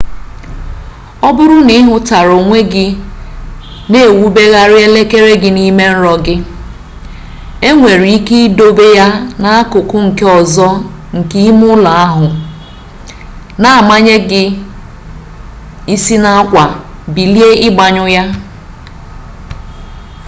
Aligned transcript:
ọ 1.27 1.29
bụrụ 1.35 1.57
na 1.67 1.73
ị 1.79 1.81
hụtara 1.87 2.33
onwe 2.41 2.59
gị 2.73 2.85
na-ewubergharị 3.91 4.77
elekere 4.87 5.31
gị 5.41 5.49
n'ime 5.55 5.85
nrọ 5.95 6.13
gị 6.25 6.35
e 7.67 7.69
nwere 7.77 8.07
ike 8.17 8.35
idobe 8.47 8.85
ya 8.97 9.07
n'akụkụ 9.41 9.97
nke 10.07 10.25
ọzọ 10.39 10.67
nke 11.17 11.37
ime 11.49 11.65
ụlọ 11.75 11.91
ahụ 12.03 12.25
na-amanye 13.61 14.15
gị 14.29 14.43
isi 15.93 16.15
n'akwa 16.23 16.63
bilie 17.13 17.49
ịgbanyụ 17.67 18.05
ya 18.15 18.23